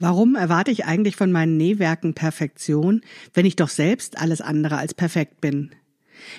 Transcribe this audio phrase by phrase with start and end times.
[0.00, 3.02] Warum erwarte ich eigentlich von meinen Nähwerken Perfektion,
[3.32, 5.70] wenn ich doch selbst alles andere als perfekt bin?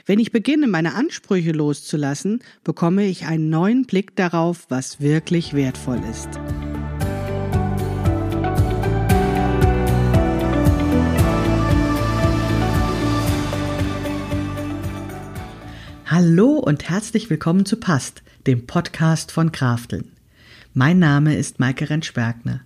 [0.05, 6.01] Wenn ich beginne, meine Ansprüche loszulassen, bekomme ich einen neuen Blick darauf, was wirklich wertvoll
[6.11, 6.27] ist.
[16.05, 20.11] Hallo und herzlich willkommen zu Past, dem Podcast von Krafteln.
[20.73, 22.65] Mein Name ist Maike Rentschbergner.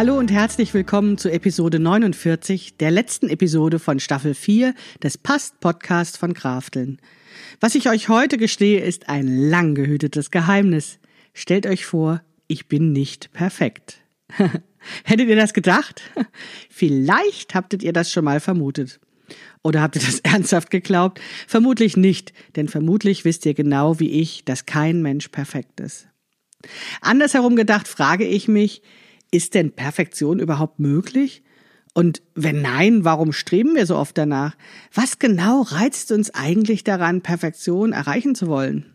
[0.00, 5.60] Hallo und herzlich willkommen zu Episode 49, der letzten Episode von Staffel 4 des Past
[5.60, 7.02] Podcast von Krafteln.
[7.60, 11.00] Was ich euch heute gestehe, ist ein lang gehütetes Geheimnis.
[11.34, 14.00] Stellt euch vor, ich bin nicht perfekt.
[15.04, 16.00] Hättet ihr das gedacht?
[16.70, 19.00] Vielleicht habtet ihr das schon mal vermutet.
[19.62, 21.20] Oder habt ihr das ernsthaft geglaubt?
[21.46, 26.08] Vermutlich nicht, denn vermutlich wisst ihr genau wie ich, dass kein Mensch perfekt ist.
[27.02, 28.80] Andersherum gedacht frage ich mich,
[29.30, 31.42] ist denn Perfektion überhaupt möglich?
[31.92, 34.56] Und wenn nein, warum streben wir so oft danach?
[34.94, 38.86] Was genau reizt uns eigentlich daran, Perfektion erreichen zu wollen?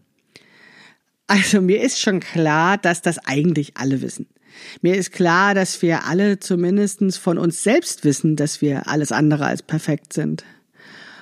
[1.28, 4.28] Also mir ist schon klar, dass das eigentlich alle wissen.
[4.82, 9.46] Mir ist klar, dass wir alle zumindest von uns selbst wissen, dass wir alles andere
[9.46, 10.46] als perfekt sind.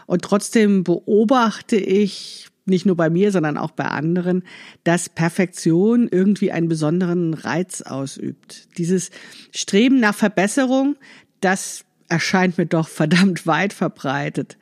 [0.06, 4.44] Und trotzdem beobachte ich nicht nur bei mir, sondern auch bei anderen,
[4.84, 8.70] dass Perfektion irgendwie einen besonderen Reiz ausübt.
[8.78, 9.12] Dieses
[9.52, 10.96] Streben nach Verbesserung,
[11.42, 14.58] das erscheint mir doch verdammt weit verbreitet.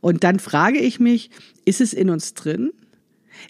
[0.00, 1.30] Und dann frage ich mich,
[1.64, 2.72] ist es in uns drin?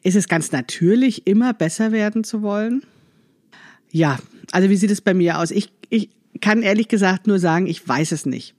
[0.02, 2.82] Ist es ganz natürlich, immer besser werden zu wollen?
[3.91, 4.19] Ja,
[4.53, 5.50] also wie sieht es bei mir aus?
[5.50, 6.10] Ich, ich
[6.41, 8.54] kann ehrlich gesagt nur sagen, ich weiß es nicht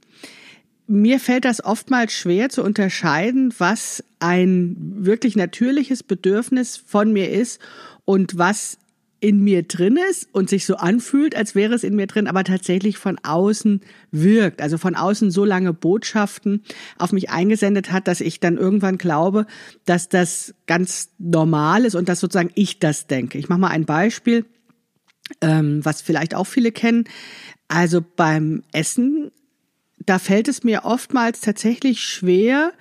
[0.88, 7.60] mir fällt das oftmals schwer zu unterscheiden, was ein wirklich natürliches Bedürfnis von mir ist
[8.06, 8.78] und was
[9.20, 12.44] in mir drin ist und sich so anfühlt, als wäre es in mir drin, aber
[12.44, 13.82] tatsächlich von außen
[14.12, 16.64] wirkt, also von außen so lange Botschaften
[17.00, 19.48] auf mich eingesendet hat, dass ich dann irgendwann glaube,
[19.86, 23.40] dass das ganz normal ist und dass sozusagen ich das denke.
[23.40, 24.46] Ich mache mal ein Beispiel,
[25.42, 27.06] ähm, was vielleicht auch viele kennen.
[27.68, 29.32] Also beim Essen
[30.06, 32.74] da fällt es mir oftmals tatsächlich schwer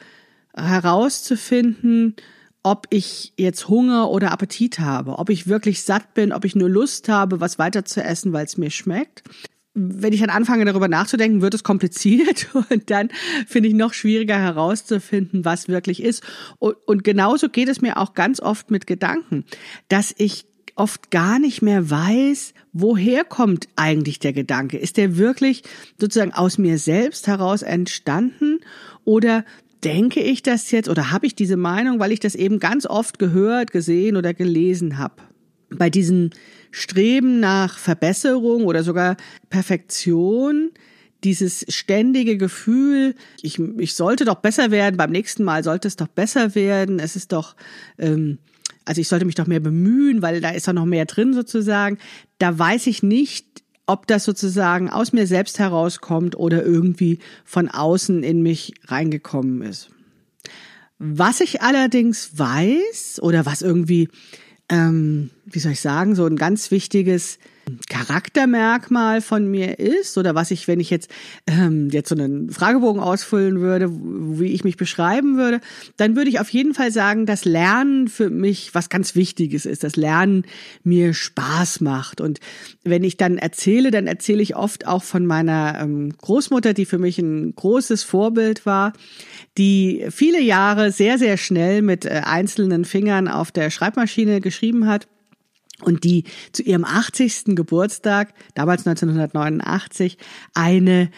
[0.55, 2.17] herauszufinden,
[2.63, 6.71] ob ich jetzt Hunger oder Appetit habe, ob ich wirklich satt bin, ob ich nur
[6.71, 9.23] Lust habe, was weiter zu essen, weil es mir schmeckt.
[9.75, 13.11] Wenn ich dann anfange, darüber nachzudenken, wird es kompliziert und dann
[13.47, 16.23] finde ich noch schwieriger herauszufinden, was wirklich ist.
[16.59, 19.45] Und, und genauso geht es mir auch ganz oft mit Gedanken,
[19.89, 20.47] dass ich
[20.77, 24.77] oft gar nicht mehr weiß, woher kommt eigentlich der Gedanke?
[24.79, 25.63] Ist der wirklich
[26.01, 28.61] sozusagen aus mir selbst heraus entstanden
[29.05, 29.45] oder
[29.85, 33.19] denke ich das jetzt oder habe ich diese Meinung, weil ich das eben ganz oft
[33.19, 35.15] gehört, gesehen oder gelesen habe?
[35.71, 36.31] Bei diesem
[36.71, 39.17] Streben nach Verbesserung oder sogar
[39.51, 40.71] Perfektion,
[41.23, 46.09] dieses ständige Gefühl, ich, ich sollte doch besser werden, beim nächsten Mal sollte es doch
[46.09, 47.57] besser werden, es ist doch
[47.99, 48.39] ähm,
[48.85, 51.99] also ich sollte mich doch mehr bemühen, weil da ist doch noch mehr drin sozusagen.
[52.39, 53.47] Da weiß ich nicht,
[53.87, 59.91] ob das sozusagen aus mir selbst herauskommt oder irgendwie von außen in mich reingekommen ist.
[60.99, 64.09] Was ich allerdings weiß oder was irgendwie,
[64.69, 67.39] ähm, wie soll ich sagen, so ein ganz wichtiges
[67.89, 71.11] Charaktermerkmal von mir ist oder was ich, wenn ich jetzt
[71.47, 75.61] ähm, jetzt so einen Fragebogen ausfüllen würde, wie ich mich beschreiben würde,
[75.97, 79.85] dann würde ich auf jeden Fall sagen, dass Lernen für mich was ganz Wichtiges ist,
[79.85, 80.45] dass Lernen
[80.83, 82.21] mir Spaß macht.
[82.21, 82.41] Und
[82.85, 86.99] wenn ich dann erzähle, dann erzähle ich oft auch von meiner ähm, Großmutter, die für
[86.99, 88.93] mich ein großes Vorbild war,
[89.59, 95.09] die viele Jahre sehr, sehr schnell mit äh, einzelnen Fingern auf der Schreibmaschine geschrieben hat
[95.85, 97.55] und die zu ihrem 80.
[97.57, 100.19] Geburtstag, damals 1989,
[100.55, 101.11] eine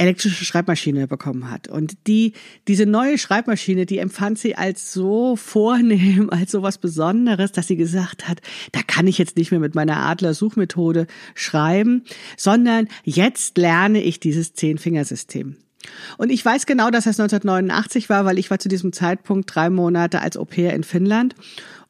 [0.00, 1.68] elektrische Schreibmaschine bekommen hat.
[1.68, 2.32] Und die,
[2.66, 7.76] diese neue Schreibmaschine, die empfand sie als so vornehm, als so was Besonderes, dass sie
[7.76, 8.40] gesagt hat,
[8.72, 12.04] da kann ich jetzt nicht mehr mit meiner Adler-Suchmethode schreiben,
[12.38, 15.56] sondern jetzt lerne ich dieses Zehn-Fingersystem.
[16.18, 19.70] Und ich weiß genau, dass das 1989 war, weil ich war zu diesem Zeitpunkt drei
[19.70, 21.34] Monate als Au pair in Finnland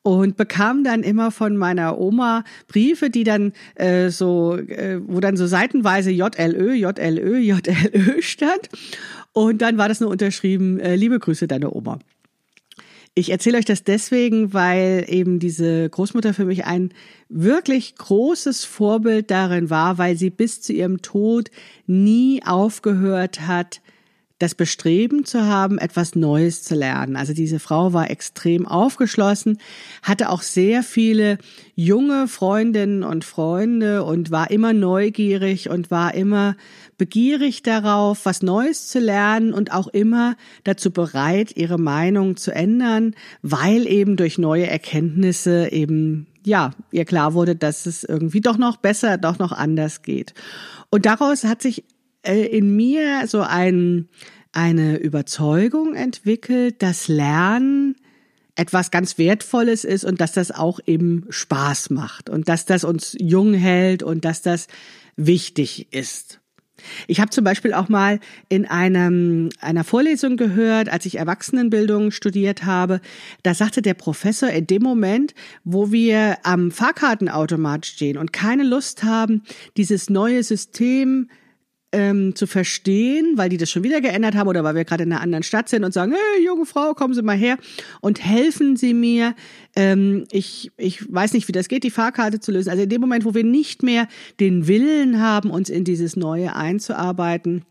[0.02, 5.36] und bekam dann immer von meiner Oma Briefe, die dann äh, so, äh, wo dann
[5.36, 8.68] so seitenweise JLÖ, JLÖ, JLÖ stand.
[9.32, 11.98] Und dann war das nur unterschrieben, äh, liebe Grüße, deine Oma.
[13.20, 16.94] Ich erzähle euch das deswegen, weil eben diese Großmutter für mich ein
[17.28, 21.50] wirklich großes Vorbild darin war, weil sie bis zu ihrem Tod
[21.86, 23.82] nie aufgehört hat,
[24.40, 27.14] das Bestreben zu haben, etwas Neues zu lernen.
[27.14, 29.58] Also diese Frau war extrem aufgeschlossen,
[30.02, 31.36] hatte auch sehr viele
[31.76, 36.56] junge Freundinnen und Freunde und war immer neugierig und war immer
[36.96, 43.14] begierig darauf, was Neues zu lernen und auch immer dazu bereit, ihre Meinung zu ändern,
[43.42, 48.78] weil eben durch neue Erkenntnisse eben ja, ihr klar wurde, dass es irgendwie doch noch
[48.78, 50.32] besser, doch noch anders geht.
[50.88, 51.84] Und daraus hat sich
[52.22, 54.08] in mir so ein,
[54.52, 57.96] eine Überzeugung entwickelt, dass Lernen
[58.56, 63.16] etwas ganz Wertvolles ist und dass das auch eben Spaß macht und dass das uns
[63.18, 64.66] jung hält und dass das
[65.16, 66.40] wichtig ist.
[67.06, 72.64] Ich habe zum Beispiel auch mal in einem, einer Vorlesung gehört, als ich Erwachsenenbildung studiert
[72.64, 73.00] habe,
[73.42, 75.34] da sagte der Professor in dem Moment,
[75.64, 79.42] wo wir am Fahrkartenautomat stehen und keine Lust haben,
[79.76, 81.28] dieses neue System
[81.92, 85.12] ähm, zu verstehen, weil die das schon wieder geändert haben oder weil wir gerade in
[85.12, 87.58] einer anderen Stadt sind und sagen, hey, junge Frau, kommen Sie mal her
[88.00, 89.34] und helfen Sie mir.
[89.74, 92.70] Ähm, ich, ich weiß nicht, wie das geht, die Fahrkarte zu lösen.
[92.70, 94.06] Also in dem Moment, wo wir nicht mehr
[94.38, 97.64] den Willen haben, uns in dieses Neue einzuarbeiten,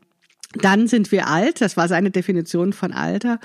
[0.54, 1.62] dann sind wir alt.
[1.62, 3.40] Das war seine Definition von Alter.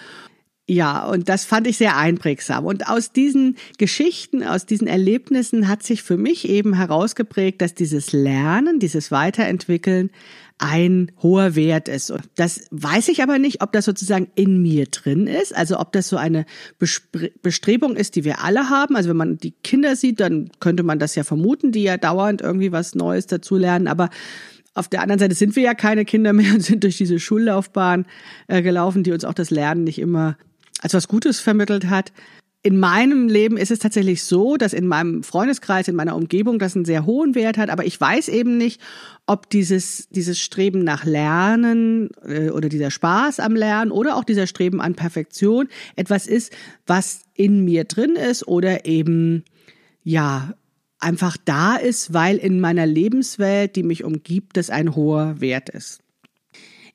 [0.67, 2.65] Ja, und das fand ich sehr einprägsam.
[2.65, 8.13] Und aus diesen Geschichten, aus diesen Erlebnissen hat sich für mich eben herausgeprägt, dass dieses
[8.13, 10.11] Lernen, dieses Weiterentwickeln
[10.59, 12.13] ein hoher Wert ist.
[12.37, 16.09] Das weiß ich aber nicht, ob das sozusagen in mir drin ist, also ob das
[16.09, 16.47] so eine
[17.43, 18.97] Bestrebung ist, die wir alle haben.
[18.97, 22.41] Also wenn man die Kinder sieht, dann könnte man das ja vermuten, die ja dauernd
[22.41, 23.89] irgendwie was Neues dazulernen.
[23.89, 24.11] Aber
[24.75, 28.07] auf der anderen Seite sind wir ja keine Kinder mehr und sind durch diese Schullaufbahn
[28.47, 30.37] äh, gelaufen, die uns auch das Lernen nicht immer
[30.81, 32.13] als was Gutes vermittelt hat
[32.65, 36.75] in meinem Leben ist es tatsächlich so, dass in meinem Freundeskreis, in meiner Umgebung das
[36.75, 38.81] einen sehr hohen Wert hat, aber ich weiß eben nicht,
[39.27, 44.47] ob dieses, dieses Streben nach Lernen äh, oder dieser Spaß am Lernen oder auch dieser
[44.47, 46.55] Streben an Perfektion etwas ist,
[46.87, 49.45] was in mir drin ist oder eben,
[50.03, 50.55] ja,
[51.01, 56.01] einfach da ist, weil in meiner Lebenswelt, die mich umgibt, das ein hoher Wert ist.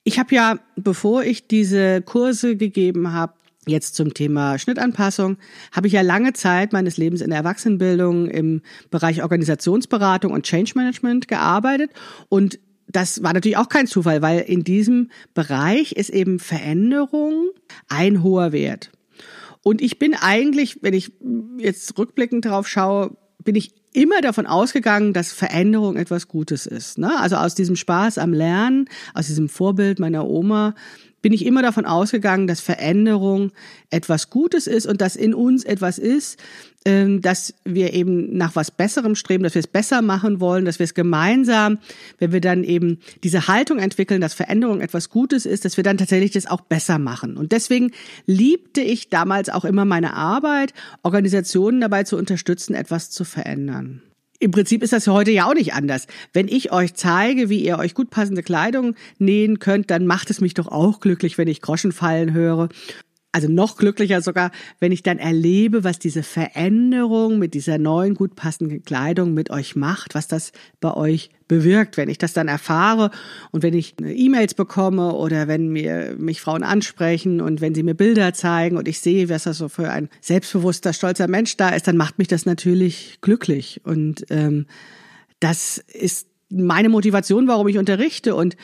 [0.04, 3.34] Ich habe ja, bevor ich diese Kurse gegeben habe,
[3.70, 5.38] Jetzt zum Thema Schnittanpassung
[5.72, 10.74] habe ich ja lange Zeit meines Lebens in der Erwachsenenbildung im Bereich Organisationsberatung und Change
[10.76, 11.92] Management gearbeitet
[12.30, 12.60] und
[12.92, 17.50] das war natürlich auch kein Zufall, weil in diesem Bereich ist eben Veränderung
[17.88, 18.90] ein hoher Wert.
[19.62, 21.12] Und ich bin eigentlich, wenn ich
[21.58, 26.98] jetzt rückblickend darauf schaue, bin ich immer davon ausgegangen, dass Veränderung etwas Gutes ist.
[26.98, 27.20] Ne?
[27.20, 30.76] Also aus diesem Spaß am Lernen, aus diesem Vorbild meiner Oma,
[31.22, 33.52] bin ich immer davon ausgegangen, dass Veränderung
[33.90, 36.40] etwas Gutes ist und dass in uns etwas ist,
[36.86, 40.80] ähm, dass wir eben nach was Besserem streben, dass wir es besser machen wollen, dass
[40.80, 41.80] wir es gemeinsam,
[42.20, 45.98] wenn wir dann eben diese Haltung entwickeln, dass Veränderung etwas Gutes ist, dass wir dann
[45.98, 47.36] tatsächlich das auch besser machen.
[47.38, 47.92] Und deswegen
[48.26, 50.74] liebte ich damals auch immer meine Arbeit,
[51.04, 54.02] Organisationen dabei zu unterstützen, etwas zu verändern.
[54.42, 56.08] Im Prinzip ist das heute ja auch nicht anders.
[56.32, 60.40] Wenn ich euch zeige, wie ihr euch gut passende Kleidung nähen könnt, dann macht es
[60.40, 62.70] mich doch auch glücklich, wenn ich Groschen fallen höre
[63.32, 68.36] also noch glücklicher sogar, wenn ich dann erlebe, was diese Veränderung mit dieser neuen, gut
[68.36, 73.12] passenden Kleidung mit euch macht, was das bei euch bewirkt, wenn ich das dann erfahre
[73.52, 77.96] und wenn ich E-Mails bekomme oder wenn mir mich Frauen ansprechen und wenn sie mir
[77.96, 81.88] Bilder zeigen und ich sehe, was das so für ein selbstbewusster, stolzer Mensch da ist,
[81.88, 83.82] dann macht mich das natürlich glücklich.
[83.84, 84.66] Und ähm,
[85.40, 88.34] das ist meine Motivation, warum ich unterrichte.
[88.36, 88.58] Und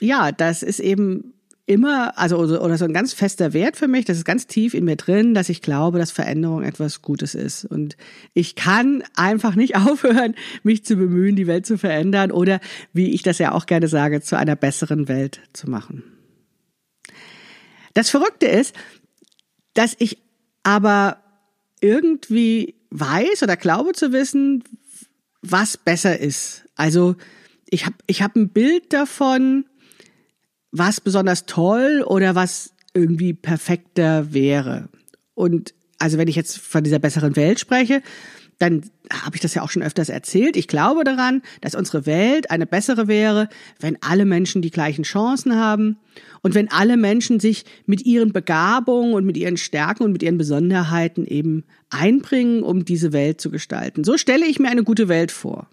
[0.00, 1.34] ja, das ist eben
[1.68, 4.86] immer, also oder so ein ganz fester Wert für mich, das ist ganz tief in
[4.86, 7.66] mir drin, dass ich glaube, dass Veränderung etwas Gutes ist.
[7.66, 7.98] Und
[8.32, 12.60] ich kann einfach nicht aufhören, mich zu bemühen, die Welt zu verändern oder,
[12.94, 16.04] wie ich das ja auch gerne sage, zu einer besseren Welt zu machen.
[17.92, 18.74] Das Verrückte ist,
[19.74, 20.18] dass ich
[20.62, 21.18] aber
[21.80, 24.64] irgendwie weiß oder glaube zu wissen,
[25.42, 26.64] was besser ist.
[26.76, 27.16] Also
[27.68, 29.66] ich habe ich hab ein Bild davon,
[30.70, 34.88] was besonders toll oder was irgendwie perfekter wäre.
[35.34, 38.02] Und also wenn ich jetzt von dieser besseren Welt spreche,
[38.58, 38.82] dann
[39.12, 40.56] habe ich das ja auch schon öfters erzählt.
[40.56, 43.48] Ich glaube daran, dass unsere Welt eine bessere wäre,
[43.78, 45.96] wenn alle Menschen die gleichen Chancen haben
[46.42, 50.38] und wenn alle Menschen sich mit ihren Begabungen und mit ihren Stärken und mit ihren
[50.38, 54.02] Besonderheiten eben einbringen, um diese Welt zu gestalten.
[54.02, 55.68] So stelle ich mir eine gute Welt vor.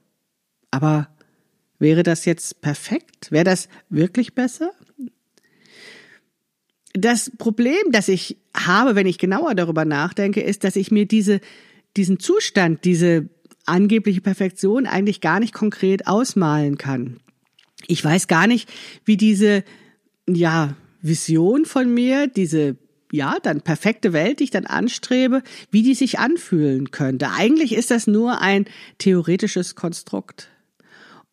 [0.69, 1.09] Aber
[1.79, 3.31] wäre das jetzt perfekt?
[3.31, 4.71] Wäre das wirklich besser?
[6.97, 11.41] Das Problem, das ich habe, wenn ich genauer darüber nachdenke, ist, dass ich mir diese
[11.97, 13.29] diesen Zustand, diese
[13.65, 17.17] angebliche Perfektion eigentlich gar nicht konkret ausmalen kann.
[17.87, 18.71] Ich weiß gar nicht,
[19.05, 19.63] wie diese,
[20.27, 22.77] ja, Vision von mir, diese
[23.11, 27.29] ja, dann perfekte Welt, die ich dann anstrebe, wie die sich anfühlen könnte.
[27.31, 28.65] Eigentlich ist das nur ein
[28.97, 30.49] theoretisches Konstrukt.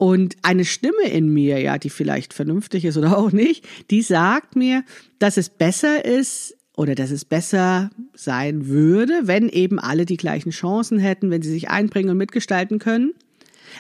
[0.03, 4.57] Und eine Stimme in mir, ja, die vielleicht vernünftig ist oder auch nicht, die sagt
[4.57, 4.83] mir,
[5.21, 10.51] dass es besser ist, oder dass es besser sein würde, wenn eben alle die gleichen
[10.51, 13.13] Chancen hätten, wenn sie sich einbringen und mitgestalten können.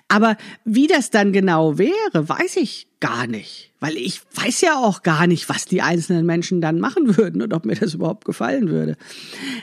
[0.08, 5.02] Aber wie das dann genau wäre, weiß ich gar nicht, weil ich weiß ja auch
[5.02, 8.68] gar nicht, was die einzelnen Menschen dann machen würden und ob mir das überhaupt gefallen
[8.68, 8.96] würde.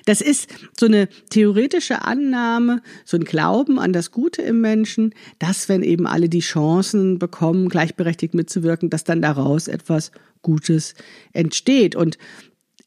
[0.06, 5.70] Das ist so eine theoretische Annahme, so ein Glauben an das Gute im Menschen, dass
[5.70, 10.96] wenn eben alle die Chancen bekommen, gleichberechtigt mitzuwirken, dass dann daraus etwas Gutes
[11.32, 11.96] entsteht.
[11.96, 12.18] Und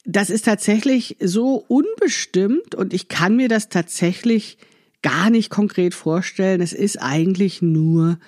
[0.04, 4.58] das ist tatsächlich so unbestimmt und ich kann mir das tatsächlich
[5.02, 6.60] gar nicht konkret vorstellen.
[6.60, 8.18] Es ist eigentlich nur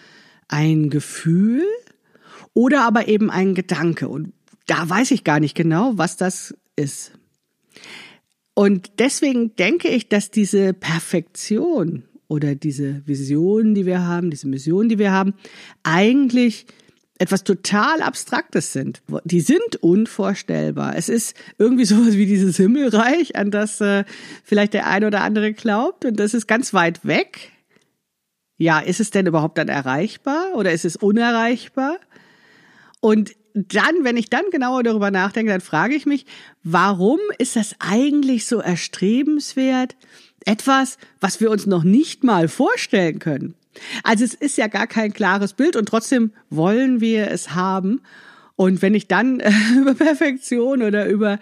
[0.49, 1.64] ein Gefühl
[2.52, 4.09] oder aber eben ein Gedanke.
[4.09, 4.33] Und
[4.66, 7.12] da weiß ich gar nicht genau, was das ist.
[8.54, 14.88] Und deswegen denke ich, dass diese Perfektion oder diese Vision, die wir haben, diese Mission,
[14.88, 15.35] die wir haben,
[15.83, 16.66] eigentlich
[17.18, 19.02] etwas total Abstraktes sind.
[19.25, 20.97] Die sind unvorstellbar.
[20.97, 24.04] Es ist irgendwie sowas wie dieses Himmelreich, an das äh,
[24.42, 26.04] vielleicht der eine oder andere glaubt.
[26.04, 27.52] Und das ist ganz weit weg.
[28.56, 31.99] Ja, ist es denn überhaupt dann erreichbar oder ist es unerreichbar?
[33.00, 36.26] Und dann, wenn ich dann genauer darüber nachdenke, dann frage ich mich,
[36.62, 39.97] warum ist das eigentlich so erstrebenswert?
[40.44, 43.54] Etwas, was wir uns noch nicht mal vorstellen können.
[44.02, 48.00] Also es ist ja gar kein klares Bild und trotzdem wollen wir es haben.
[48.57, 51.38] Und wenn ich dann äh, über Perfektion oder über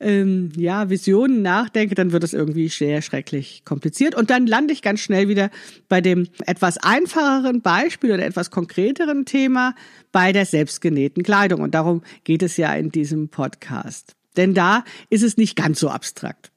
[0.00, 4.14] ähm, ja, Visionen nachdenke, dann wird es irgendwie sehr schrecklich kompliziert.
[4.14, 5.50] Und dann lande ich ganz schnell wieder
[5.88, 9.74] bei dem etwas einfacheren Beispiel oder etwas konkreteren Thema
[10.12, 11.60] bei der selbstgenähten Kleidung.
[11.60, 14.14] Und darum geht es ja in diesem Podcast.
[14.36, 16.50] Denn da ist es nicht ganz so abstrakt.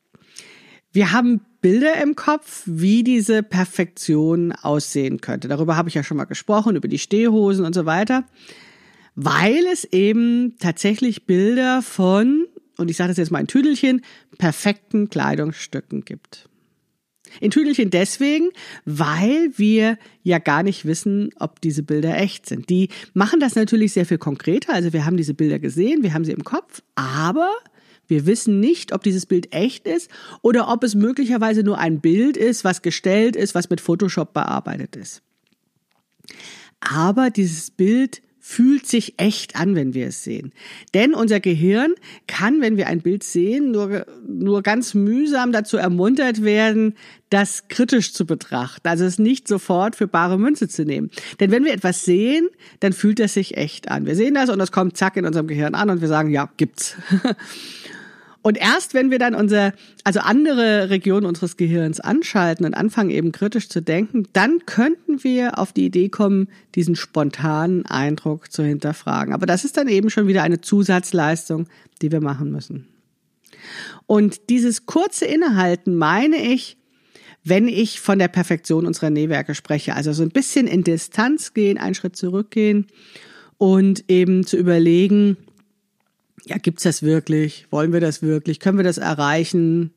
[0.91, 5.47] Wir haben Bilder im Kopf, wie diese Perfektion aussehen könnte.
[5.47, 8.25] Darüber habe ich ja schon mal gesprochen, über die Stehhosen und so weiter,
[9.15, 12.45] weil es eben tatsächlich Bilder von,
[12.77, 14.01] und ich sage das jetzt mal in Tüdelchen,
[14.37, 16.49] perfekten Kleidungsstücken gibt.
[17.41, 18.49] In Tüdelchen deswegen,
[18.85, 22.69] weil wir ja gar nicht wissen, ob diese Bilder echt sind.
[22.69, 24.73] Die machen das natürlich sehr viel konkreter.
[24.73, 27.51] Also wir haben diese Bilder gesehen, wir haben sie im Kopf, aber
[28.09, 30.09] wir wissen nicht, ob dieses Bild echt ist
[30.41, 34.95] oder ob es möglicherweise nur ein Bild ist, was gestellt ist, was mit Photoshop bearbeitet
[34.95, 35.21] ist.
[36.81, 40.53] Aber dieses Bild fühlt sich echt an, wenn wir es sehen.
[40.95, 41.93] Denn unser Gehirn
[42.25, 46.95] kann, wenn wir ein Bild sehen, nur, nur ganz mühsam dazu ermuntert werden,
[47.29, 51.11] das kritisch zu betrachten, also es nicht sofort für bare Münze zu nehmen.
[51.39, 52.49] Denn wenn wir etwas sehen,
[52.79, 54.07] dann fühlt es sich echt an.
[54.07, 56.49] Wir sehen das und das kommt zack in unserem Gehirn an und wir sagen, ja,
[56.57, 56.95] gibt's.
[58.49, 63.31] Und erst wenn wir dann unser, also andere Regionen unseres Gehirns anschalten und anfangen eben
[63.31, 69.35] kritisch zu denken, dann könnten wir auf die Idee kommen, diesen spontanen Eindruck zu hinterfragen.
[69.35, 71.67] Aber das ist dann eben schon wieder eine Zusatzleistung,
[72.01, 72.87] die wir machen müssen.
[74.07, 76.77] Und dieses kurze Innehalten meine ich,
[77.43, 79.93] wenn ich von der Perfektion unserer Nähwerke spreche.
[79.93, 82.87] Also so ein bisschen in Distanz gehen, einen Schritt zurückgehen
[83.59, 85.37] und eben zu überlegen,
[86.49, 87.67] ja, gibt's das wirklich?
[87.69, 88.59] Wollen wir das wirklich?
[88.59, 89.91] Können wir das erreichen?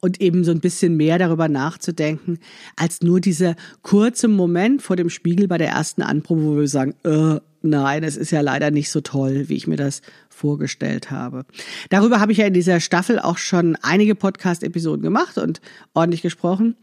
[0.00, 2.38] Und eben so ein bisschen mehr darüber nachzudenken,
[2.76, 6.94] als nur dieser kurze Moment vor dem Spiegel bei der ersten Anprobe, wo wir sagen,
[7.02, 11.44] äh, nein, es ist ja leider nicht so toll, wie ich mir das vorgestellt habe.
[11.90, 15.60] Darüber habe ich ja in dieser Staffel auch schon einige Podcast-Episoden gemacht und
[15.94, 16.76] ordentlich gesprochen.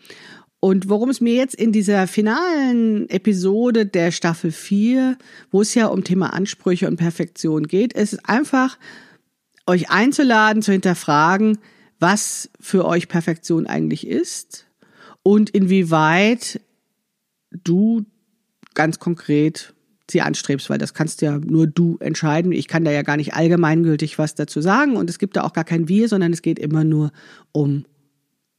[0.65, 5.15] Und worum es mir jetzt in dieser finalen Episode der Staffel 4,
[5.51, 8.79] wo es ja um Thema Ansprüche und Perfektion geht, ist einfach
[9.67, 11.59] euch einzuladen, zu hinterfragen,
[11.99, 14.65] was für euch Perfektion eigentlich ist
[15.21, 16.59] und inwieweit
[17.51, 18.03] du
[18.73, 19.75] ganz konkret
[20.09, 22.51] sie anstrebst, weil das kannst ja nur du entscheiden.
[22.51, 25.53] Ich kann da ja gar nicht allgemeingültig was dazu sagen und es gibt da auch
[25.53, 27.11] gar kein Wir, sondern es geht immer nur
[27.51, 27.85] um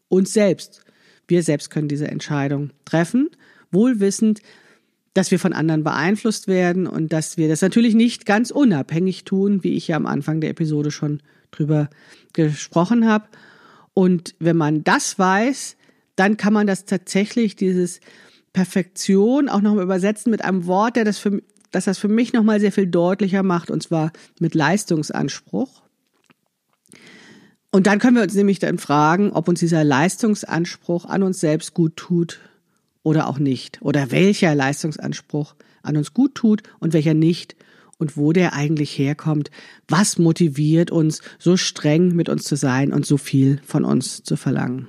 [0.08, 0.85] uns selbst
[1.28, 3.28] Wir selbst können diese Entscheidung treffen,
[3.70, 4.40] wohlwissend,
[5.14, 9.64] dass wir von anderen beeinflusst werden und dass wir das natürlich nicht ganz unabhängig tun,
[9.64, 11.88] wie ich ja am Anfang der Episode schon drüber
[12.34, 13.26] gesprochen habe.
[13.94, 15.76] Und wenn man das weiß,
[16.16, 18.00] dann kann man das tatsächlich, dieses
[18.52, 22.60] Perfektion auch nochmal übersetzen mit einem Wort, der das für, dass das für mich nochmal
[22.60, 25.82] sehr viel deutlicher macht, und zwar mit Leistungsanspruch.
[27.76, 31.74] Und dann können wir uns nämlich dann fragen, ob uns dieser Leistungsanspruch an uns selbst
[31.74, 32.40] gut tut
[33.02, 33.82] oder auch nicht.
[33.82, 37.54] Oder welcher Leistungsanspruch an uns gut tut und welcher nicht.
[37.98, 39.50] Und wo der eigentlich herkommt.
[39.88, 44.36] Was motiviert uns, so streng mit uns zu sein und so viel von uns zu
[44.36, 44.88] verlangen.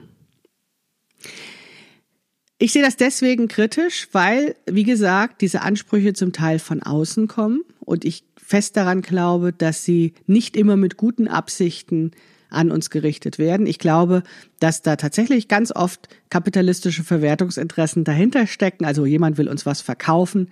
[2.58, 7.64] Ich sehe das deswegen kritisch, weil, wie gesagt, diese Ansprüche zum Teil von außen kommen
[7.82, 12.12] und ich fest daran glaube, dass sie nicht immer mit guten Absichten
[12.50, 13.68] an uns gerichtet werden.
[13.68, 14.24] Ich glaube,
[14.60, 18.86] dass da tatsächlich ganz oft kapitalistische Verwertungsinteressen dahinter stecken.
[18.86, 20.50] Also jemand will uns was verkaufen,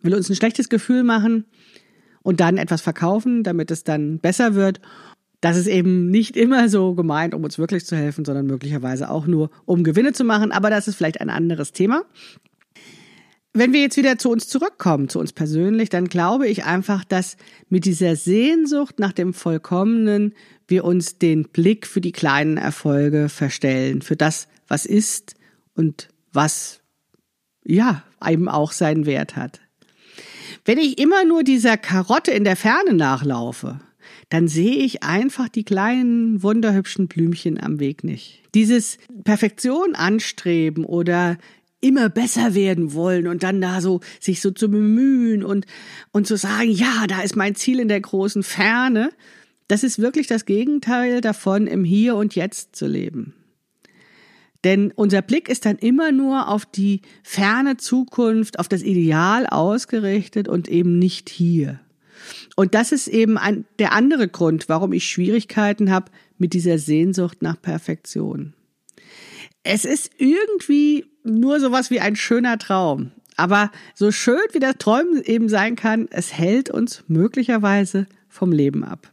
[0.00, 1.44] will uns ein schlechtes Gefühl machen
[2.22, 4.80] und dann etwas verkaufen, damit es dann besser wird.
[5.40, 9.26] Das ist eben nicht immer so gemeint, um uns wirklich zu helfen, sondern möglicherweise auch
[9.26, 10.52] nur, um Gewinne zu machen.
[10.52, 12.02] Aber das ist vielleicht ein anderes Thema.
[13.52, 17.36] Wenn wir jetzt wieder zu uns zurückkommen, zu uns persönlich, dann glaube ich einfach, dass
[17.68, 20.34] mit dieser Sehnsucht nach dem Vollkommenen
[20.68, 25.34] wir uns den Blick für die kleinen Erfolge verstellen, für das, was ist
[25.74, 26.80] und was,
[27.64, 29.60] ja, eben auch seinen Wert hat.
[30.64, 33.80] Wenn ich immer nur dieser Karotte in der Ferne nachlaufe,
[34.28, 38.42] dann sehe ich einfach die kleinen, wunderhübschen Blümchen am Weg nicht.
[38.54, 41.36] Dieses Perfektion anstreben oder
[41.80, 45.66] immer besser werden wollen und dann da so sich so zu bemühen und
[46.12, 49.10] und zu sagen, ja, da ist mein Ziel in der großen Ferne,
[49.68, 53.34] das ist wirklich das Gegenteil davon, im Hier und Jetzt zu leben.
[54.64, 60.48] Denn unser Blick ist dann immer nur auf die ferne Zukunft, auf das Ideal ausgerichtet
[60.48, 61.80] und eben nicht hier.
[62.56, 67.40] Und das ist eben ein, der andere Grund, warum ich Schwierigkeiten habe mit dieser Sehnsucht
[67.40, 68.52] nach Perfektion.
[69.62, 73.12] Es ist irgendwie nur sowas wie ein schöner Traum.
[73.36, 78.84] Aber so schön wie der Träumen eben sein kann, es hält uns möglicherweise vom Leben
[78.84, 79.10] ab.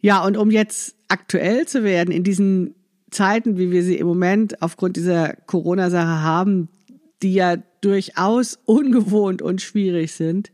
[0.00, 2.74] Ja, und um jetzt aktuell zu werden in diesen
[3.10, 6.68] Zeiten, wie wir sie im Moment aufgrund dieser Corona-Sache haben,
[7.22, 10.52] die ja durchaus ungewohnt und schwierig sind,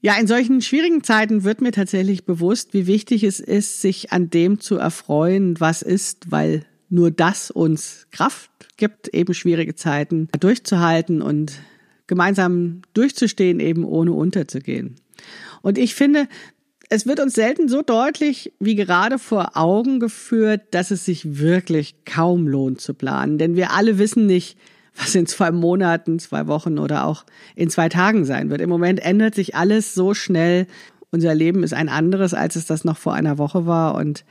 [0.00, 4.30] ja, in solchen schwierigen Zeiten wird mir tatsächlich bewusst, wie wichtig es ist, sich an
[4.30, 11.20] dem zu erfreuen, was ist, weil nur das uns Kraft gibt, eben schwierige Zeiten durchzuhalten
[11.20, 11.60] und
[12.06, 14.96] gemeinsam durchzustehen, eben ohne unterzugehen.
[15.62, 16.28] Und ich finde,
[16.88, 21.96] es wird uns selten so deutlich wie gerade vor Augen geführt, dass es sich wirklich
[22.04, 23.36] kaum lohnt zu planen.
[23.36, 24.56] Denn wir alle wissen nicht,
[24.98, 28.60] was in zwei Monaten, zwei Wochen oder auch in zwei Tagen sein wird.
[28.60, 30.66] Im Moment ändert sich alles so schnell.
[31.10, 33.94] Unser Leben ist ein anderes, als es das noch vor einer Woche war.
[33.94, 34.24] Und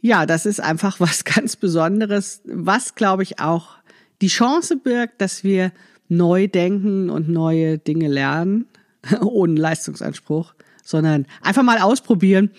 [0.00, 3.76] ja, das ist einfach was ganz Besonderes, was, glaube ich, auch
[4.20, 5.72] die Chance birgt, dass wir
[6.08, 8.66] neu denken und neue Dinge lernen,
[9.20, 10.54] ohne Leistungsanspruch,
[10.84, 12.50] sondern einfach mal ausprobieren,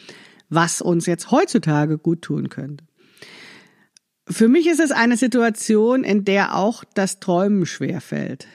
[0.50, 2.84] was uns jetzt heutzutage gut tun könnte.
[4.32, 8.48] Für mich ist es eine Situation, in der auch das Träumen schwerfällt.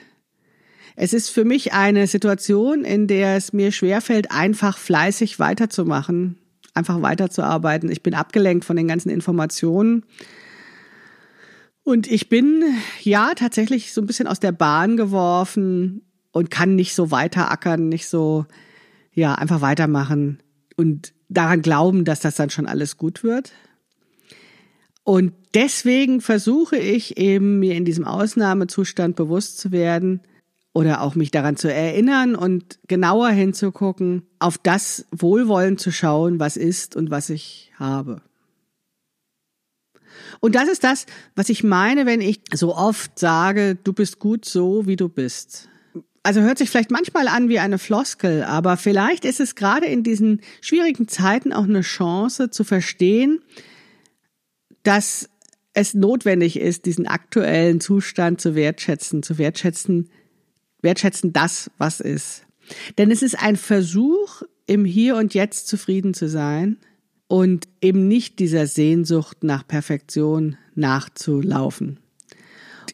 [0.95, 6.37] Es ist für mich eine Situation, in der es mir schwerfällt, einfach fleißig weiterzumachen,
[6.73, 7.91] einfach weiterzuarbeiten.
[7.91, 10.05] Ich bin abgelenkt von den ganzen Informationen.
[11.83, 12.63] Und ich bin
[13.01, 18.07] ja tatsächlich so ein bisschen aus der Bahn geworfen und kann nicht so weiterackern, nicht
[18.07, 18.45] so,
[19.11, 20.41] ja, einfach weitermachen
[20.77, 23.51] und daran glauben, dass das dann schon alles gut wird.
[25.05, 30.19] Und deswegen versuche ich eben, mir in diesem Ausnahmezustand bewusst zu werden
[30.73, 36.57] oder auch mich daran zu erinnern und genauer hinzugucken, auf das Wohlwollen zu schauen, was
[36.57, 38.23] ist und was ich habe.
[40.39, 44.43] Und das ist das, was ich meine, wenn ich so oft sage, du bist gut
[44.43, 45.69] so, wie du bist.
[46.23, 50.01] Also hört sich vielleicht manchmal an wie eine Floskel, aber vielleicht ist es gerade in
[50.01, 53.43] diesen schwierigen Zeiten auch eine Chance zu verstehen,
[54.85, 55.29] dass
[55.73, 60.09] es notwendig ist, diesen aktuellen Zustand zu wertschätzen, zu wertschätzen,
[60.81, 62.43] wertschätzen das, was ist.
[62.97, 66.77] Denn es ist ein Versuch, im Hier und Jetzt zufrieden zu sein
[67.27, 71.99] und eben nicht dieser Sehnsucht nach Perfektion nachzulaufen.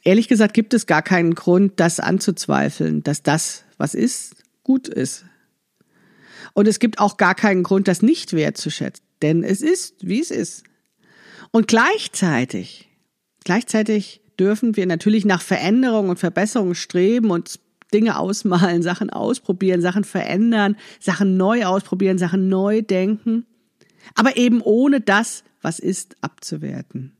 [0.03, 5.25] Ehrlich gesagt gibt es gar keinen Grund, das anzuzweifeln, dass das, was ist, gut ist.
[6.53, 9.05] Und es gibt auch gar keinen Grund, das nicht wertzuschätzen.
[9.21, 10.63] Denn es ist, wie es ist.
[11.51, 12.89] Und gleichzeitig,
[13.43, 17.59] gleichzeitig dürfen wir natürlich nach Veränderung und Verbesserung streben und
[17.93, 23.45] Dinge ausmalen, Sachen ausprobieren, Sachen verändern, Sachen neu ausprobieren, Sachen neu denken,
[24.15, 27.15] aber eben ohne das, was ist, abzuwerten.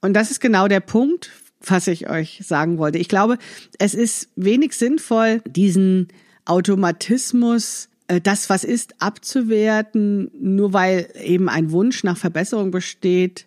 [0.00, 2.98] Und das ist genau der Punkt, was ich euch sagen wollte.
[2.98, 3.38] Ich glaube,
[3.78, 6.08] es ist wenig sinnvoll, diesen
[6.44, 13.46] Automatismus, das, was ist, abzuwerten, nur weil eben ein Wunsch nach Verbesserung besteht,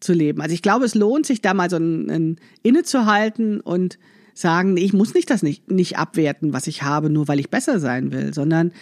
[0.00, 0.40] zu leben.
[0.40, 3.98] Also ich glaube, es lohnt sich da mal so ein, ein innezuhalten und
[4.34, 7.78] sagen, ich muss nicht das nicht, nicht abwerten, was ich habe, nur weil ich besser
[7.78, 8.72] sein will, sondern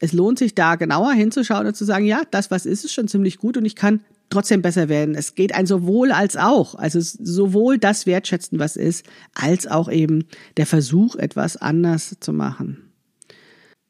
[0.00, 3.08] es lohnt sich da genauer hinzuschauen und zu sagen, ja, das, was ist, ist schon
[3.08, 5.14] ziemlich gut und ich kann trotzdem besser werden.
[5.14, 6.74] Es geht ein sowohl als auch.
[6.74, 10.24] Also sowohl das wertschätzen, was ist, als auch eben
[10.56, 12.85] der Versuch, etwas anders zu machen.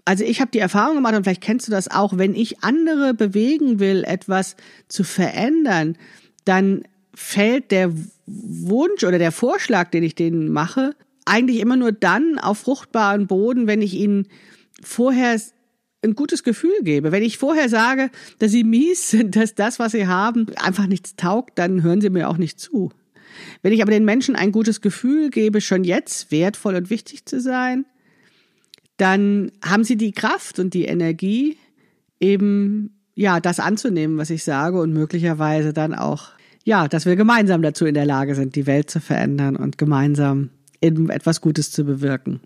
[0.07, 3.13] Also ich habe die Erfahrung gemacht und vielleicht kennst du das auch, wenn ich andere
[3.13, 4.55] bewegen will, etwas
[4.89, 5.99] zu verändern,
[6.45, 7.93] dann fällt der
[8.25, 13.67] Wunsch oder der Vorschlag, den ich denen mache, eigentlich immer nur dann auf fruchtbaren Boden,
[13.67, 14.29] wenn ich ihnen
[14.81, 15.41] vorher
[16.03, 17.11] ein gutes Gefühl gebe.
[17.11, 21.17] Wenn ich vorher sage, dass sie mies sind, dass das, was sie haben, einfach nichts
[21.17, 22.93] taugt, dann hören sie mir auch nicht zu.
[23.63, 27.41] Wenn ich aber den Menschen ein gutes Gefühl gebe, schon jetzt wertvoll und wichtig zu
[27.41, 27.87] sein,
[28.97, 31.59] dann haben sie die Kraft und die Energie,
[32.21, 36.31] eben, ja, das anzunehmen, was ich sage und möglicherweise dann auch,
[36.65, 40.51] ja, dass wir gemeinsam dazu in der Lage sind, die Welt zu verändern und gemeinsam
[40.81, 42.41] eben etwas Gutes zu bewirken.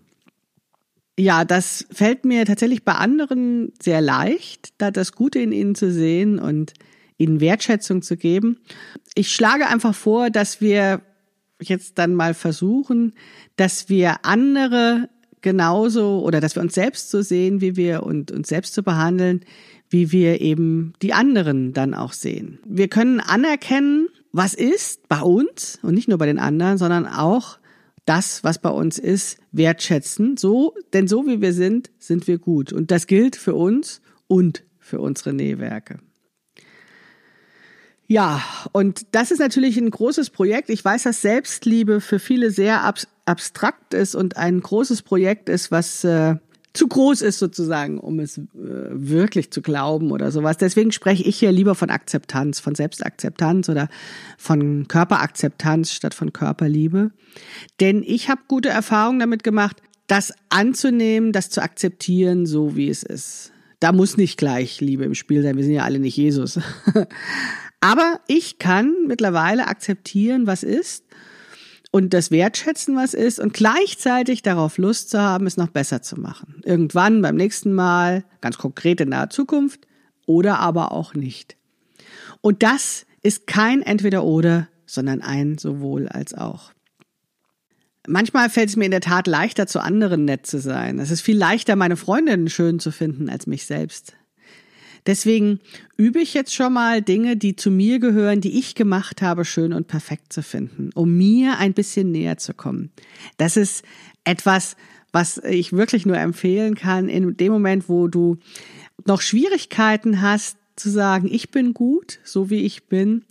[1.17, 5.91] Ja, das fällt mir tatsächlich bei anderen sehr leicht, da das Gute in ihnen zu
[5.91, 6.73] sehen und
[7.17, 8.57] ihnen Wertschätzung zu geben.
[9.13, 11.01] Ich schlage einfach vor, dass wir
[11.61, 13.13] jetzt dann mal versuchen,
[13.55, 15.09] dass wir andere
[15.41, 18.83] genauso oder dass wir uns selbst so sehen, wie wir und uns selbst zu so
[18.83, 19.41] behandeln,
[19.89, 22.59] wie wir eben die anderen dann auch sehen.
[22.65, 27.59] Wir können anerkennen, was ist bei uns und nicht nur bei den anderen, sondern auch
[28.05, 30.37] das, was bei uns ist, wertschätzen.
[30.37, 32.73] So, denn so wie wir sind, sind wir gut.
[32.73, 35.99] Und das gilt für uns und für unsere Nähwerke.
[38.07, 40.69] Ja, und das ist natürlich ein großes Projekt.
[40.69, 42.83] Ich weiß, dass Selbstliebe für viele sehr
[43.25, 46.35] abstrakt ist und ein großes Projekt ist, was äh,
[46.73, 50.57] zu groß ist sozusagen, um es äh, wirklich zu glauben oder sowas.
[50.57, 53.89] Deswegen spreche ich hier lieber von Akzeptanz, von Selbstakzeptanz oder
[54.37, 57.11] von Körperakzeptanz statt von Körperliebe.
[57.79, 63.03] Denn ich habe gute Erfahrungen damit gemacht, das anzunehmen, das zu akzeptieren, so wie es
[63.03, 63.51] ist.
[63.79, 65.57] Da muss nicht gleich Liebe im Spiel sein.
[65.57, 66.59] Wir sind ja alle nicht Jesus.
[67.81, 71.03] Aber ich kann mittlerweile akzeptieren, was ist
[71.91, 76.19] und das Wertschätzen, was ist und gleichzeitig darauf Lust zu haben, es noch besser zu
[76.19, 76.61] machen.
[76.63, 79.87] Irgendwann beim nächsten Mal, ganz konkret in naher Zukunft
[80.25, 81.57] oder aber auch nicht.
[82.39, 86.71] Und das ist kein Entweder-Oder, sondern ein sowohl als auch.
[88.07, 90.97] Manchmal fällt es mir in der Tat leichter, zu anderen nett zu sein.
[90.97, 94.15] Es ist viel leichter, meine Freundinnen schön zu finden als mich selbst.
[95.05, 95.59] Deswegen
[95.97, 99.73] übe ich jetzt schon mal Dinge, die zu mir gehören, die ich gemacht habe, schön
[99.73, 102.91] und perfekt zu finden, um mir ein bisschen näher zu kommen.
[103.37, 103.83] Das ist
[104.23, 104.75] etwas,
[105.11, 108.37] was ich wirklich nur empfehlen kann in dem Moment, wo du
[109.05, 113.23] noch Schwierigkeiten hast zu sagen, ich bin gut, so wie ich bin,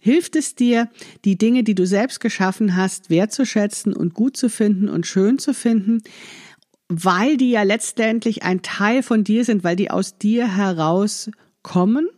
[0.00, 0.88] hilft es dir,
[1.24, 5.54] die Dinge, die du selbst geschaffen hast, wertzuschätzen und gut zu finden und schön zu
[5.54, 6.02] finden,
[6.92, 12.08] weil die ja letztendlich ein Teil von dir sind, weil die aus dir herauskommen.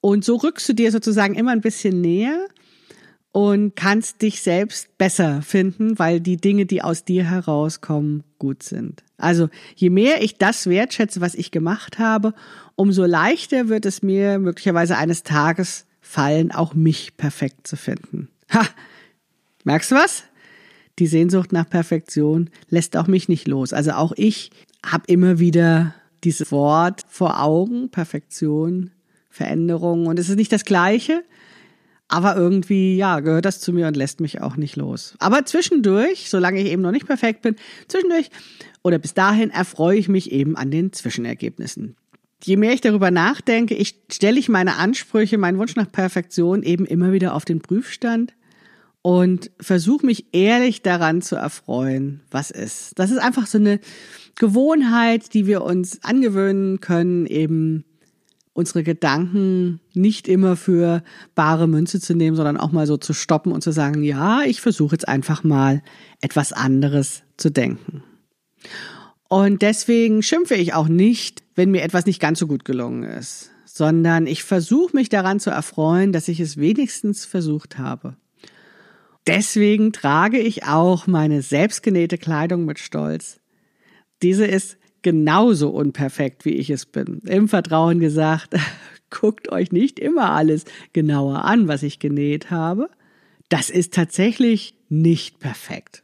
[0.00, 2.46] Und so rückst du dir sozusagen immer ein bisschen näher
[3.32, 9.04] und kannst dich selbst besser finden, weil die Dinge, die aus dir herauskommen, gut sind.
[9.18, 12.34] Also je mehr ich das wertschätze, was ich gemacht habe,
[12.74, 18.28] umso leichter wird es mir möglicherweise eines Tages fallen, auch mich perfekt zu finden.
[18.52, 18.66] Ha!
[19.64, 20.24] Merkst du was?
[20.98, 23.72] Die Sehnsucht nach Perfektion lässt auch mich nicht los.
[23.72, 24.50] Also auch ich
[24.84, 28.90] habe immer wieder dieses Wort vor Augen, Perfektion,
[29.28, 30.06] Veränderung.
[30.06, 31.22] Und es ist nicht das Gleiche,
[32.08, 35.14] aber irgendwie, ja, gehört das zu mir und lässt mich auch nicht los.
[35.18, 37.56] Aber zwischendurch, solange ich eben noch nicht perfekt bin,
[37.88, 38.30] zwischendurch
[38.82, 41.96] oder bis dahin erfreue ich mich eben an den Zwischenergebnissen.
[42.44, 46.86] Je mehr ich darüber nachdenke, ich stelle ich meine Ansprüche, meinen Wunsch nach Perfektion eben
[46.86, 48.34] immer wieder auf den Prüfstand
[49.06, 52.98] und versuche mich ehrlich daran zu erfreuen, was ist.
[52.98, 53.78] Das ist einfach so eine
[54.34, 57.84] Gewohnheit, die wir uns angewöhnen können, eben
[58.52, 61.04] unsere Gedanken nicht immer für
[61.36, 64.60] bare Münze zu nehmen, sondern auch mal so zu stoppen und zu sagen, ja, ich
[64.60, 65.84] versuche jetzt einfach mal
[66.20, 68.02] etwas anderes zu denken.
[69.28, 73.52] Und deswegen schimpfe ich auch nicht, wenn mir etwas nicht ganz so gut gelungen ist
[73.76, 78.16] sondern ich versuche mich daran zu erfreuen, dass ich es wenigstens versucht habe.
[79.26, 83.40] Deswegen trage ich auch meine selbstgenähte Kleidung mit Stolz.
[84.22, 87.20] Diese ist genauso unperfekt, wie ich es bin.
[87.26, 88.54] Im Vertrauen gesagt,
[89.10, 92.88] guckt euch nicht immer alles genauer an, was ich genäht habe.
[93.48, 96.02] Das ist tatsächlich nicht perfekt.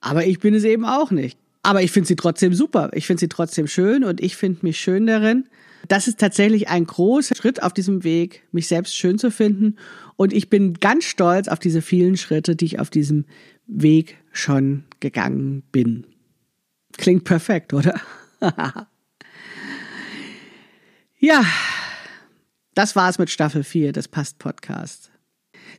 [0.00, 1.38] Aber ich bin es eben auch nicht.
[1.62, 2.90] Aber ich finde sie trotzdem super.
[2.92, 5.48] Ich finde sie trotzdem schön und ich finde mich schön darin.
[5.88, 9.76] Das ist tatsächlich ein großer Schritt auf diesem Weg, mich selbst schön zu finden.
[10.16, 13.26] Und ich bin ganz stolz auf diese vielen Schritte, die ich auf diesem
[13.66, 16.06] Weg schon gegangen bin.
[16.96, 18.00] Klingt perfekt, oder?
[21.18, 21.44] ja,
[22.74, 25.10] das war's mit Staffel 4 des Past Podcasts.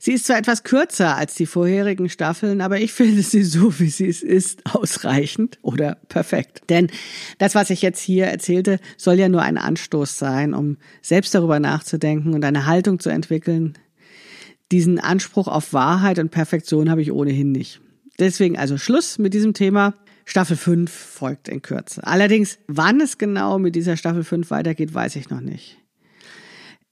[0.05, 3.89] Sie ist zwar etwas kürzer als die vorherigen Staffeln, aber ich finde sie so, wie
[3.89, 6.61] sie es ist, ausreichend oder perfekt.
[6.69, 6.91] Denn
[7.39, 11.59] das, was ich jetzt hier erzählte, soll ja nur ein Anstoß sein, um selbst darüber
[11.59, 13.79] nachzudenken und eine Haltung zu entwickeln.
[14.71, 17.81] Diesen Anspruch auf Wahrheit und Perfektion habe ich ohnehin nicht.
[18.19, 19.95] Deswegen also Schluss mit diesem Thema.
[20.23, 22.05] Staffel 5 folgt in Kürze.
[22.05, 25.79] Allerdings, wann es genau mit dieser Staffel 5 weitergeht, weiß ich noch nicht.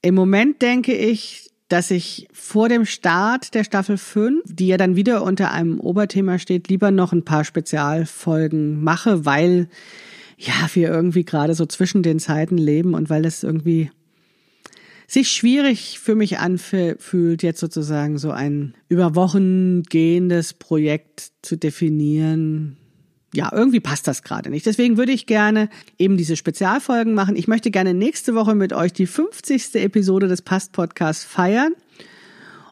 [0.02, 4.96] Im Moment denke ich, dass ich vor dem Start der Staffel 5, die ja dann
[4.96, 9.70] wieder unter einem Oberthema steht, lieber noch ein paar Spezialfolgen mache, weil
[10.38, 13.90] ja, wir irgendwie gerade so zwischen den Zeiten leben und weil es irgendwie
[15.08, 22.78] sich schwierig für mich anfühlt, jetzt sozusagen so ein über Wochen gehendes Projekt zu definieren,
[23.34, 24.66] ja, irgendwie passt das gerade nicht.
[24.66, 27.36] Deswegen würde ich gerne eben diese Spezialfolgen machen.
[27.36, 29.76] Ich möchte gerne nächste Woche mit euch die 50.
[29.76, 31.74] Episode des Past Podcasts feiern.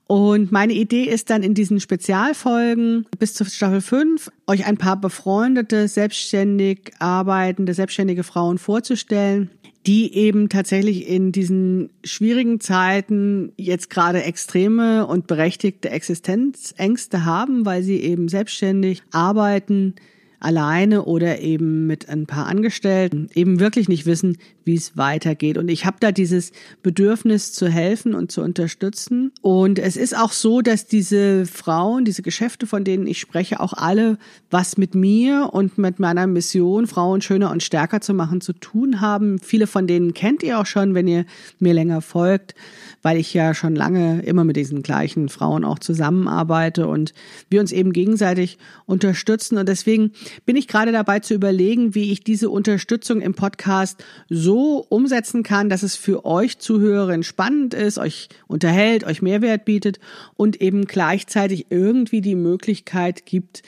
[0.05, 4.99] Und meine Idee ist dann in diesen Spezialfolgen bis zur Staffel 5 euch ein paar
[4.99, 9.51] befreundete, selbstständig arbeitende, selbstständige Frauen vorzustellen,
[9.87, 17.81] die eben tatsächlich in diesen schwierigen Zeiten jetzt gerade extreme und berechtigte Existenzängste haben, weil
[17.81, 19.95] sie eben selbstständig arbeiten,
[20.41, 25.57] alleine oder eben mit ein paar Angestellten eben wirklich nicht wissen, wie es weitergeht.
[25.57, 26.51] Und ich habe da dieses
[26.83, 29.31] Bedürfnis zu helfen und zu unterstützen.
[29.41, 33.73] Und es ist auch so, dass diese Frauen, diese Geschäfte, von denen ich spreche, auch
[33.73, 34.17] alle
[34.49, 39.01] was mit mir und mit meiner Mission, Frauen schöner und stärker zu machen, zu tun
[39.01, 39.39] haben.
[39.39, 41.25] Viele von denen kennt ihr auch schon, wenn ihr
[41.59, 42.55] mir länger folgt,
[43.01, 47.13] weil ich ja schon lange immer mit diesen gleichen Frauen auch zusammenarbeite und
[47.49, 49.57] wir uns eben gegenseitig unterstützen.
[49.57, 50.11] Und deswegen
[50.45, 55.69] bin ich gerade dabei zu überlegen, wie ich diese Unterstützung im Podcast so umsetzen kann,
[55.69, 59.99] dass es für euch Zuhörerinnen spannend ist, euch unterhält, euch Mehrwert bietet
[60.35, 63.63] und eben gleichzeitig irgendwie die Möglichkeit gibt,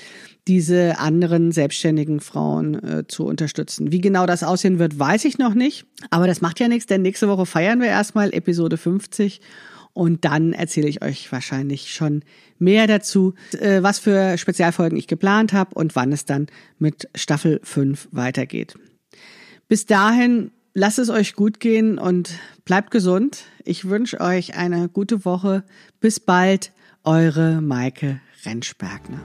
[0.47, 3.91] diese anderen selbstständigen Frauen äh, zu unterstützen.
[3.91, 5.85] Wie genau das aussehen wird, weiß ich noch nicht.
[6.09, 9.39] Aber das macht ja nichts, denn nächste Woche feiern wir erstmal Episode 50
[9.93, 12.23] und dann erzähle ich euch wahrscheinlich schon
[12.57, 16.47] mehr dazu, äh, was für Spezialfolgen ich geplant habe und wann es dann
[16.79, 18.75] mit Staffel 5 weitergeht.
[19.67, 23.45] Bis dahin, lasst es euch gut gehen und bleibt gesund.
[23.63, 25.63] Ich wünsche euch eine gute Woche.
[25.99, 26.71] Bis bald,
[27.03, 29.21] eure Maike Rentschbergner.